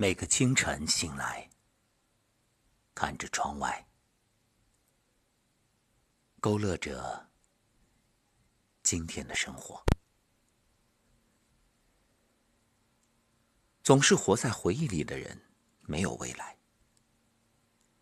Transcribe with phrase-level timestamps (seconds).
[0.00, 1.50] 每个清晨醒来，
[2.94, 3.88] 看着窗外，
[6.38, 7.28] 勾勒着
[8.84, 9.84] 今天的生活。
[13.82, 15.42] 总是活在回忆里的人，
[15.80, 16.56] 没有未来。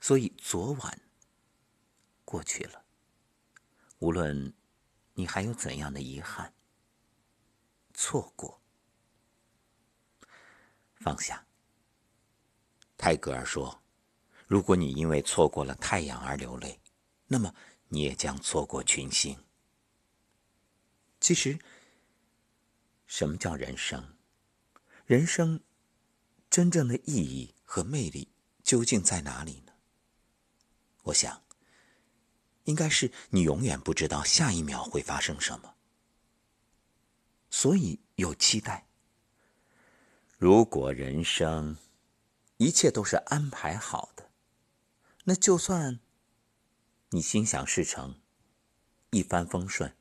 [0.00, 0.98] 所以昨晚
[2.24, 2.86] 过去了，
[3.98, 4.54] 无论
[5.12, 6.54] 你还有怎样的遗憾，
[7.92, 8.62] 错过，
[10.94, 11.46] 放下。
[13.02, 13.82] 泰戈尔说
[14.46, 16.78] ：“如果你因为错过了太阳而流泪，
[17.26, 17.52] 那么
[17.88, 19.36] 你也将错过群星。”
[21.18, 21.58] 其实，
[23.08, 24.16] 什么叫人生？
[25.04, 25.58] 人生
[26.48, 28.28] 真正的意义和魅力
[28.62, 29.72] 究竟在哪里呢？
[31.02, 31.42] 我想，
[32.66, 35.74] 应该是你永远不知道下一秒会发生什么，
[37.50, 38.86] 所以有期待。
[40.38, 41.76] 如果人生……
[42.58, 44.30] 一切都是安排好的，
[45.24, 46.00] 那就算
[47.10, 48.20] 你心想事成，
[49.10, 49.96] 一帆风顺，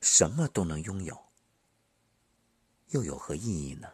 [0.00, 1.32] 什么都能拥有，
[2.88, 3.88] 又有何意义呢？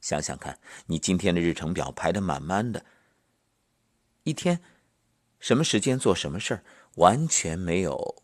[0.00, 2.84] 想想看，你今天的日程表排的满满的，
[4.24, 4.62] 一天
[5.38, 6.64] 什么时间做什么事儿，
[6.96, 8.22] 完全没有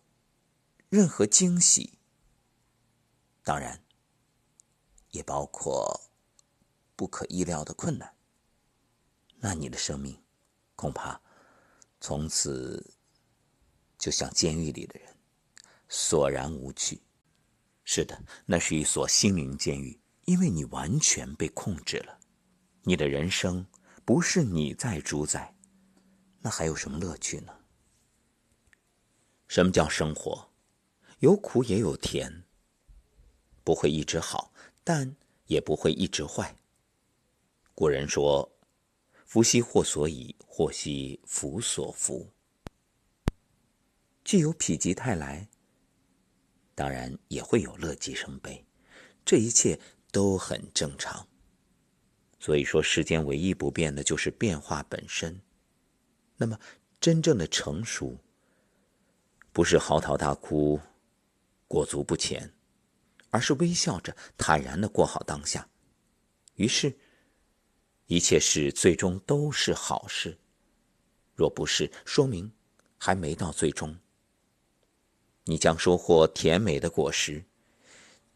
[0.89, 1.99] 任何惊喜。
[3.43, 3.83] 当然，
[5.13, 6.11] 也包括
[6.97, 8.15] 不可意料的困难。
[9.43, 10.23] 那你的生命，
[10.77, 11.19] 恐怕
[11.99, 12.93] 从此
[13.97, 15.17] 就像监狱里的人，
[15.89, 17.01] 索然无趣。
[17.83, 22.19] 是的，那是一所心灵监狱，因为你完全被控制了。
[22.83, 23.67] 你的人生
[24.05, 25.57] 不是你在主宰，
[26.41, 27.53] 那还有什么乐趣呢？
[29.49, 30.51] 什么叫生活？
[31.21, 32.45] 有苦也有甜，
[33.65, 34.53] 不会一直好，
[34.85, 35.17] 但
[35.47, 36.55] 也不会一直坏。
[37.75, 38.55] 古人说。
[39.31, 42.29] 福兮祸所倚，祸兮福所伏。
[44.25, 45.49] 既有否极泰来，
[46.75, 48.67] 当然也会有乐极生悲，
[49.25, 49.79] 这一切
[50.11, 51.25] 都很正常。
[52.41, 55.41] 所以说，世间唯一不变的就是变化本身。
[56.37, 56.59] 那么，
[57.01, 58.19] 真正的成熟，
[59.53, 60.81] 不是嚎啕大哭、
[61.69, 62.53] 裹足不前，
[63.31, 65.71] 而是微笑着坦然的过好当下。
[66.57, 66.93] 于是。
[68.11, 70.37] 一切事最终都是好事，
[71.37, 72.51] 若不是，说明
[72.99, 73.97] 还没到最终。
[75.45, 77.45] 你将收获甜美的果实，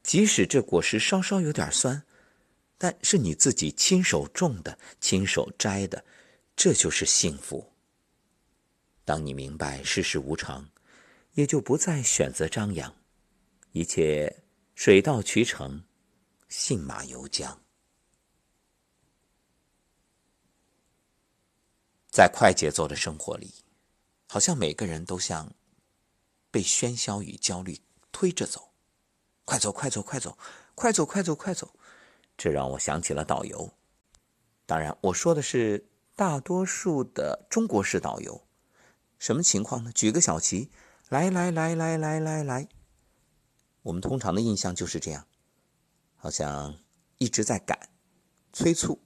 [0.00, 2.04] 即使这果实稍稍有点酸，
[2.78, 6.04] 但是你自己亲手种的、亲手摘的，
[6.54, 7.72] 这就是幸福。
[9.04, 10.70] 当你明白世事无常，
[11.32, 12.94] 也就不再选择张扬，
[13.72, 14.44] 一切
[14.76, 15.82] 水到渠成，
[16.48, 17.63] 信马由缰。
[22.14, 23.52] 在快节奏的生活里，
[24.28, 25.52] 好像每个人都像
[26.48, 27.80] 被喧嚣与焦虑
[28.12, 28.70] 推着走，
[29.44, 30.38] 快走快走快走，
[30.76, 31.74] 快走快走快走。
[32.38, 33.74] 这让我想起了导游。
[34.64, 38.46] 当然，我说的是大多数的中国式导游。
[39.18, 39.90] 什么情况呢？
[39.90, 40.70] 举个小旗，
[41.08, 42.68] 来来来来来来来。
[43.82, 45.26] 我们通常的印象就是这样，
[46.14, 46.78] 好像
[47.18, 47.88] 一直在赶，
[48.52, 49.00] 催促。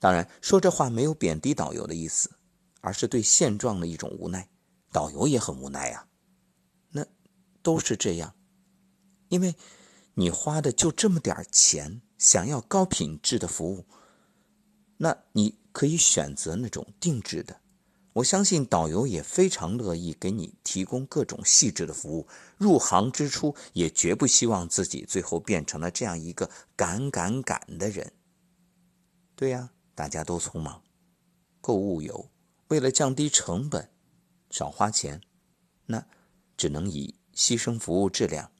[0.00, 2.30] 当然，说这话没有贬低导游的意思，
[2.80, 4.48] 而是对现状的一种无奈。
[4.92, 6.06] 导游也很无奈呀，
[6.92, 7.04] 那
[7.62, 8.34] 都是这样，
[9.28, 9.54] 因为
[10.14, 13.84] 你花的就这么点钱，想要高品质的服务，
[14.96, 17.60] 那你可以选择那种定制的。
[18.14, 22.26] 我相信导游也非常乐意给你提供各种细致的服务。
[22.56, 28.12] 入行之初，也绝不希望自己最后变成了这样一个赶赶赶的人。
[29.36, 29.70] 对呀。
[29.98, 30.84] 大家都匆忙，
[31.60, 32.30] 购物游，
[32.68, 33.90] 为了降低成本，
[34.48, 35.20] 少花钱，
[35.86, 36.06] 那
[36.56, 38.52] 只能以牺牲服务质量、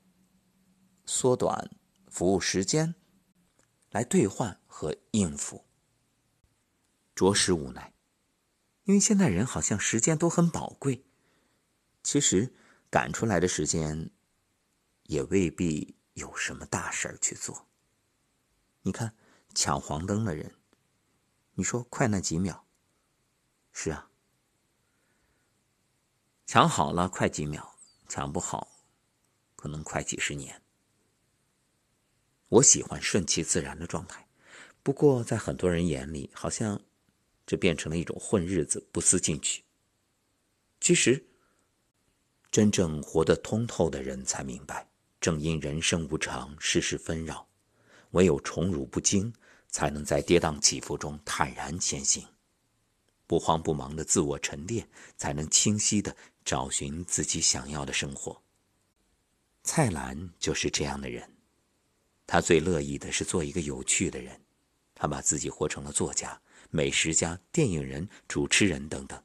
[1.06, 1.70] 缩短
[2.08, 2.96] 服务时间
[3.90, 5.64] 来兑换和应付，
[7.14, 7.94] 着实无奈。
[8.82, 11.04] 因为现在人好像时间都很宝贵，
[12.02, 12.52] 其实
[12.90, 14.10] 赶出来的时间
[15.04, 17.68] 也未必有什么大事儿去做。
[18.82, 19.14] 你看
[19.54, 20.57] 抢黄灯的人。
[21.58, 22.64] 你说快那几秒，
[23.72, 24.08] 是啊，
[26.46, 27.74] 抢好了快几秒，
[28.08, 28.68] 抢不好，
[29.56, 30.62] 可能快几十年。
[32.48, 34.28] 我喜欢顺其自然的状态，
[34.84, 36.80] 不过在很多人眼里，好像
[37.44, 39.64] 这变成了一种混日子、不思进取。
[40.80, 41.26] 其实，
[42.52, 44.88] 真正活得通透的人才明白，
[45.20, 47.48] 正因人生无常，世事纷扰，
[48.12, 49.34] 唯有宠辱不惊。
[49.68, 52.24] 才能在跌宕起伏中坦然前行；
[53.26, 58.42] 不慌不忙的自我沉淀，才能清晰的找寻自己想要的生活。
[59.62, 61.30] 蔡澜就是这样的人，
[62.26, 64.40] 他最乐意的是做一个有趣的人，
[64.94, 66.40] 他把自己活成了作家、
[66.70, 69.22] 美食家、电影人、主持人等等。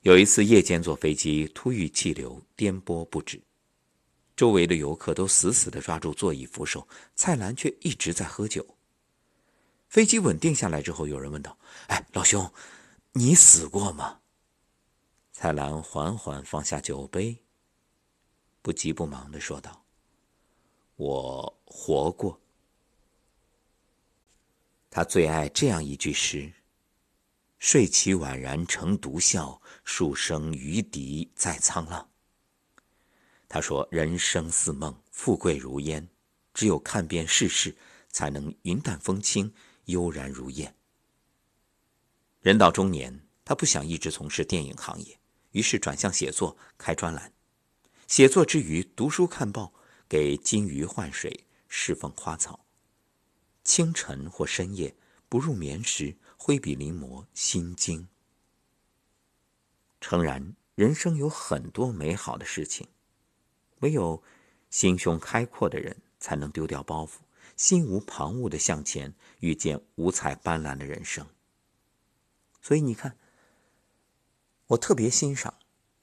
[0.00, 3.40] 有一次夜间坐飞机，突遇气流，颠簸不止，
[4.36, 8.66] 周围的游客都死死地抓住座椅扶手，蔡澜却一直在喝酒。
[9.94, 11.56] 飞机稳定下来之后，有人问道
[11.86, 12.52] ：“哎，老兄，
[13.12, 14.18] 你死过吗？”
[15.30, 17.40] 蔡澜缓缓放下酒杯，
[18.60, 19.84] 不急不忙地说道
[20.98, 22.40] ：“我活过。”
[24.90, 26.52] 他最爱这样一句诗。
[27.60, 32.10] 睡起宛然成独笑，数声渔笛在沧浪。
[33.46, 36.08] 他说：“人生似梦，富贵如烟，
[36.52, 37.76] 只有看遍世事，
[38.08, 39.54] 才能云淡风轻，
[39.86, 40.74] 悠然如燕。”
[42.40, 45.18] 人到中年，他不想一直从事电影行业，
[45.52, 47.32] 于是转向写作，开专栏。
[48.06, 49.72] 写作之余，读书看报，
[50.08, 52.64] 给金鱼换水，侍奉花草。
[53.62, 54.94] 清晨或深夜，
[55.28, 56.16] 不入眠时。
[56.36, 58.02] 挥笔临摹《心经》。
[59.98, 62.86] 诚然，人生有很多美好的事情，
[63.78, 64.22] 唯有
[64.68, 67.12] 心胸开阔的人才能丢掉包袱，
[67.56, 71.26] 心无旁骛的向前，遇见五彩斑斓的人生。
[72.60, 73.18] 所以你看，
[74.68, 75.54] 我特别欣赏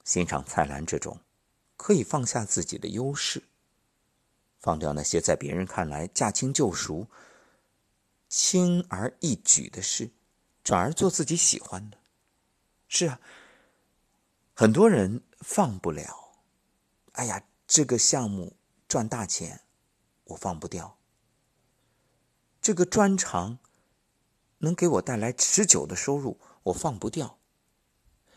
[0.04, 1.20] 欣赏蔡澜这种
[1.78, 3.44] 可以放下自己的优势，
[4.60, 7.08] 放掉那些在别人看来驾轻就熟、
[8.30, 10.12] 轻而易举的事。
[10.64, 11.98] 转而做自己喜欢的，
[12.88, 13.20] 是啊。
[14.54, 16.36] 很多人放不了，
[17.14, 18.56] 哎呀，这个项目
[18.88, 19.62] 赚大钱，
[20.26, 21.00] 我放不掉；
[22.62, 23.58] 这个专长
[24.60, 27.40] 能给我带来持久的收入，我放不掉。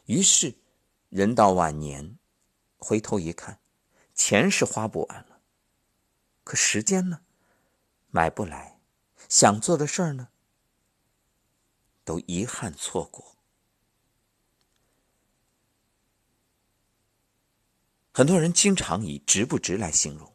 [0.07, 0.57] 于是，
[1.11, 2.19] 人到晚年，
[2.79, 3.61] 回头一看，
[4.15, 5.41] 钱是花不完了，
[6.43, 7.21] 可时间呢，
[8.09, 8.79] 买不来；
[9.29, 10.29] 想做的事儿呢。
[12.07, 13.35] 都遗憾错过。
[18.13, 20.31] 很多人经常以值不值来形容。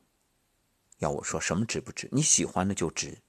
[0.97, 2.09] 要我说什么值不值？
[2.12, 3.21] 你喜欢的就值，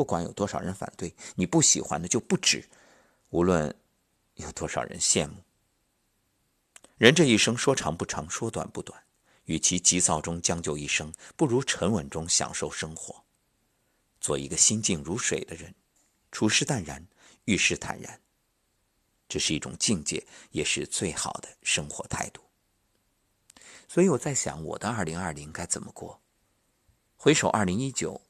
[0.00, 2.66] 不管有多少人反对；你不喜欢的就不止，
[3.28, 3.76] 无论
[4.36, 5.34] 有多少人羡慕。
[6.96, 8.98] 人这一生说长不长，说短不短。
[9.44, 13.22] 与其急躁中将就一生，不如沉稳中享受生活。
[14.22, 15.74] 做一个心静如水的人，
[16.32, 17.06] 处事淡然。
[17.44, 18.22] 遇事坦然，
[19.28, 22.40] 这是一种境界，也是最好的生活态度。
[23.86, 26.22] 所以我在想，我的二零二零该怎么过？
[27.18, 28.22] 回首二零一九，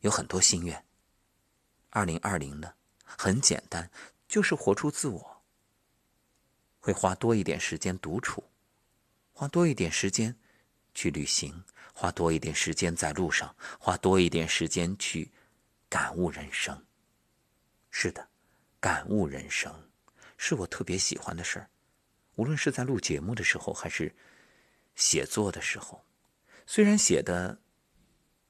[0.00, 0.84] 有很多心愿。
[1.90, 2.74] 二零二零呢，
[3.04, 3.90] 很简单，
[4.26, 5.42] 就是活出自我。
[6.78, 8.44] 会花多一点时间独处，
[9.32, 10.34] 花多一点时间
[10.94, 15.30] 去旅行，花多一点时间在路上，花多一点时间去
[15.88, 16.84] 感悟人生。
[17.90, 18.28] 是的。
[18.80, 19.90] 感悟人生，
[20.36, 21.68] 是我特别喜欢的事儿。
[22.36, 24.14] 无论是在录节目的时候，还是
[24.94, 26.04] 写作的时候，
[26.64, 27.58] 虽然写的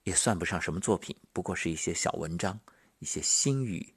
[0.03, 2.61] 也算不上什么作品，不过是一些小文章、
[2.99, 3.95] 一些心语，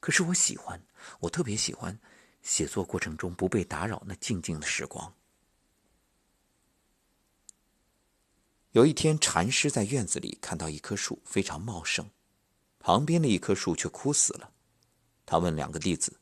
[0.00, 0.82] 可是我喜欢，
[1.20, 1.98] 我特别喜欢
[2.42, 5.14] 写作过程中不被打扰那静静的时光。
[8.70, 12.08] 有一天，禅师在院子里看到一棵树非常茂盛，
[12.78, 14.50] 旁边的一棵树却枯死了。
[15.26, 16.18] 他问两个弟子：“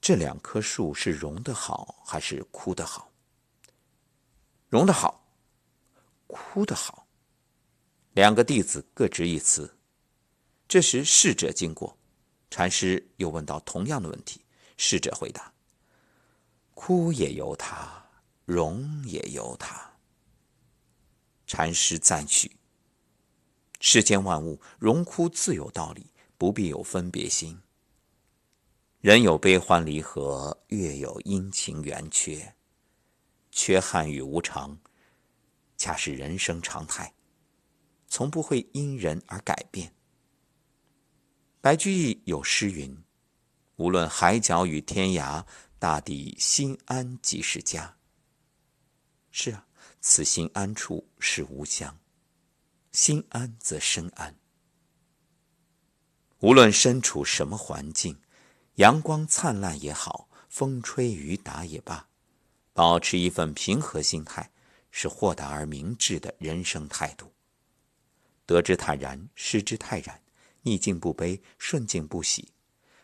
[0.00, 3.10] 这两棵树是荣的好还是枯的好
[4.70, 5.28] ？”“荣的好，
[6.28, 7.08] 枯的好。”
[8.14, 9.75] 两个弟子各执一词。
[10.68, 11.96] 这时侍者经过，
[12.50, 14.40] 禅师又问到同样的问题。
[14.76, 15.54] 侍者回答
[16.74, 18.04] ：“枯也由他，
[18.44, 19.96] 荣也由他。”
[21.46, 22.56] 禅师赞许
[23.80, 26.06] ：“世间万物荣枯自有道理，
[26.36, 27.60] 不必有分别心。”
[29.00, 32.54] 人有悲欢离合，月有阴晴圆缺，
[33.52, 34.78] 缺憾与无常，
[35.78, 37.14] 恰是人生常态，
[38.08, 39.94] 从不会因人而改变。
[41.66, 42.96] 白居易有诗云
[43.74, 45.44] ：“无论海角与天涯，
[45.80, 47.96] 大抵心安即是家。”
[49.32, 49.66] 是啊，
[50.00, 51.98] 此心安处是吾乡，
[52.92, 54.38] 心安则身安。
[56.38, 58.16] 无论身处什么环境。
[58.76, 62.06] 阳光灿烂也好，风吹雨打也罢，
[62.74, 64.52] 保持一份平和心态，
[64.92, 67.32] 是豁达而明智的人生态度。
[68.44, 70.22] 得之坦然，失之泰然，
[70.66, 72.48] 逆境不悲，顺境不喜，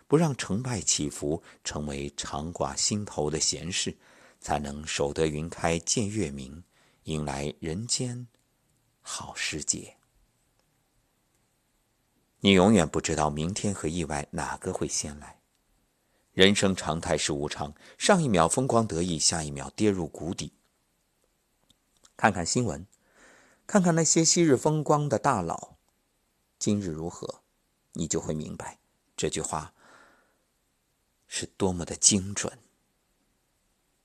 [0.08, 3.96] 不让成败起伏成为常挂心头的闲事，
[4.40, 6.64] 才能守得云开见月明，
[7.04, 8.26] 迎来人间
[9.00, 9.96] 好时节。
[12.40, 15.38] 你永远不知道明天和意外哪个会先来。
[16.32, 20.52] 人生常态是无常，上一秒风光得意，下一秒跌入谷底。
[22.16, 22.84] 看看新闻，
[23.68, 25.76] 看看那些昔日风光的大佬，
[26.58, 27.41] 今日如何，
[27.92, 28.78] 你就会明白
[29.16, 29.72] 这句话
[31.26, 32.58] 是多么的精准。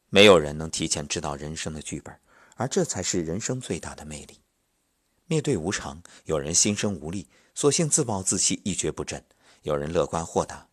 [0.10, 2.18] 没有人能提前知道人生的剧本，
[2.56, 4.40] 而这才是人生最大的魅力。
[5.26, 7.28] 面对无常，有人心生无力。
[7.54, 9.20] 索性自暴自弃，一蹶不振；
[9.64, 10.70] 有人乐观豁达，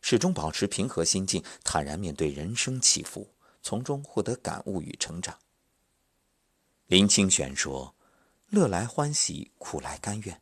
[0.00, 5.36] 始终保持平和心境，坦然面对人生起伏，从中获得感悟与成长。
[6.86, 7.92] 林清玄说
[8.50, 10.40] ：“乐来欢喜，苦来甘愿。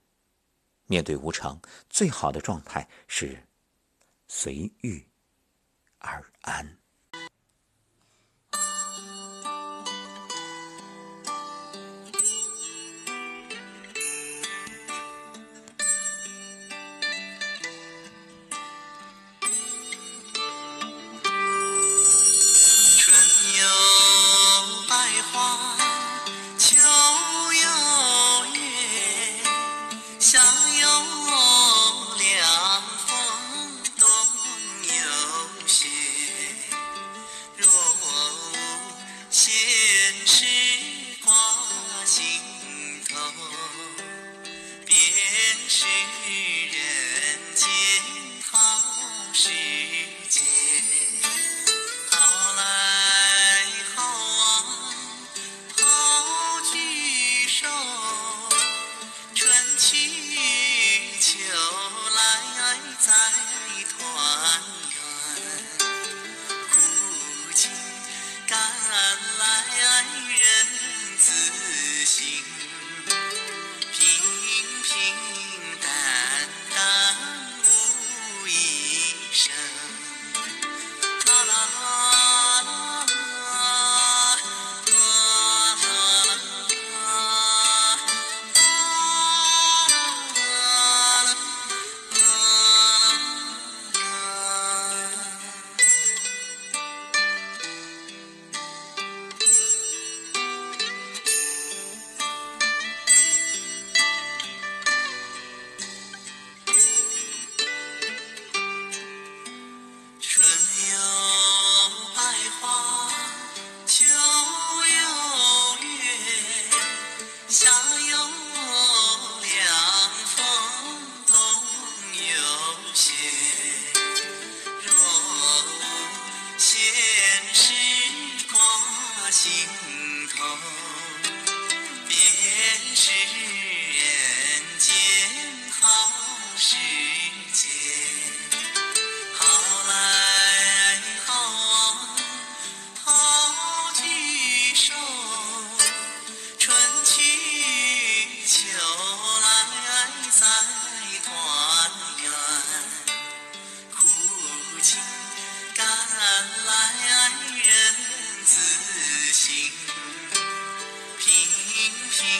[0.86, 3.46] 面对无常，最好的状态是
[4.26, 5.08] 随遇
[5.98, 6.78] 而安。”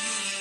[0.04, 0.35] you.